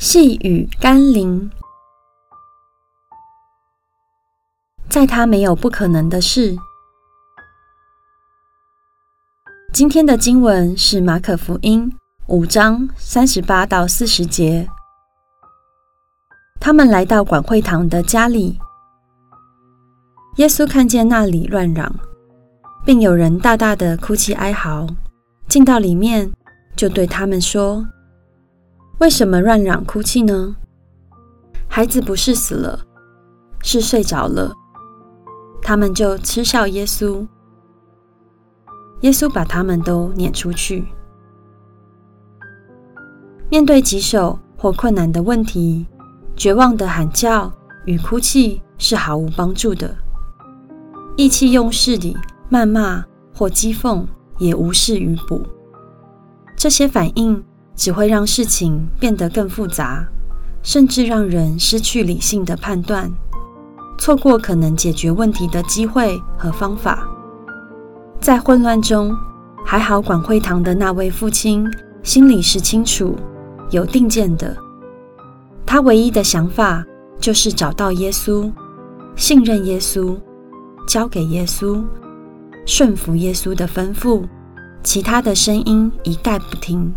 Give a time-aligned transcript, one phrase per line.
[0.00, 1.50] 细雨甘霖，
[4.88, 6.56] 在他没有不可能的事。
[9.74, 11.94] 今天的经文是马可福音
[12.28, 14.66] 五章三十八到四十节。
[16.58, 18.58] 他们来到管会堂的家里，
[20.36, 21.94] 耶稣看见那里乱嚷，
[22.86, 24.86] 并有人大大的哭泣哀嚎，
[25.46, 26.32] 进到里面，
[26.74, 27.84] 就对他们说。
[29.00, 30.54] 为什么乱嚷哭泣呢？
[31.66, 32.78] 孩子不是死了，
[33.62, 34.52] 是睡着了。
[35.62, 37.26] 他们就嗤笑耶稣。
[39.00, 40.84] 耶稣把他们都撵出去。
[43.48, 45.86] 面对棘手或困难的问题，
[46.36, 47.50] 绝望的喊叫
[47.86, 49.96] 与哭泣是毫无帮助的。
[51.16, 52.14] 意气用事地
[52.50, 53.02] 谩骂
[53.34, 54.04] 或讥讽
[54.38, 55.42] 也无事于补。
[56.54, 57.42] 这些反应。
[57.80, 60.06] 只会让事情变得更复杂，
[60.62, 63.10] 甚至让人失去理性的判断，
[63.98, 67.08] 错过可能解决问题的机会和方法。
[68.20, 69.16] 在混乱中，
[69.64, 71.66] 还好管会堂的那位父亲
[72.02, 73.16] 心里是清楚、
[73.70, 74.54] 有定见的。
[75.64, 76.84] 他唯一的想法
[77.18, 78.52] 就是找到耶稣，
[79.16, 80.14] 信任耶稣，
[80.86, 81.82] 交给耶稣，
[82.66, 84.22] 顺服耶稣的吩咐，
[84.82, 86.94] 其他的声音一概不听。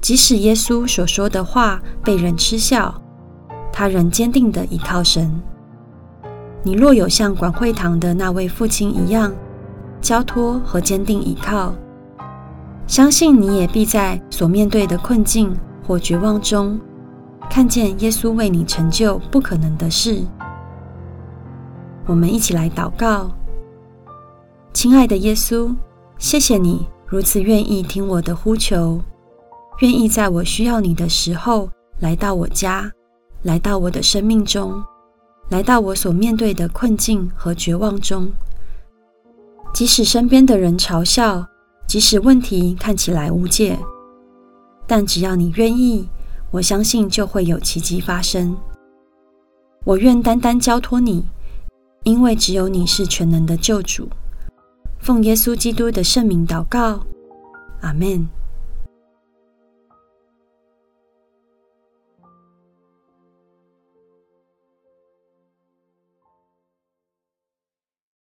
[0.00, 2.94] 即使耶稣所说的话被人嗤笑，
[3.72, 5.30] 他仍坚定地倚靠神。
[6.62, 9.32] 你若有像管会堂的那位父亲一样
[10.00, 11.74] 交托和坚定倚靠，
[12.86, 15.54] 相信你也必在所面对的困境
[15.86, 16.80] 或绝望中，
[17.48, 20.22] 看见耶稣为你成就不可能的事。
[22.06, 23.30] 我们一起来祷告，
[24.72, 25.74] 亲爱的耶稣，
[26.18, 29.00] 谢谢你如此愿意听我的呼求。
[29.80, 31.68] 愿意在我需要你的时候
[32.00, 32.92] 来到我家，
[33.42, 34.82] 来到我的生命中，
[35.48, 38.30] 来到我所面对的困境和绝望中。
[39.72, 41.46] 即使身边的人嘲笑，
[41.86, 43.78] 即使问题看起来无解，
[44.86, 46.06] 但只要你愿意，
[46.50, 48.54] 我相信就会有奇迹发生。
[49.84, 51.24] 我愿单单交托你，
[52.04, 54.10] 因为只有你是全能的救主。
[54.98, 57.00] 奉耶稣基督的圣名祷告，
[57.80, 58.28] 阿门。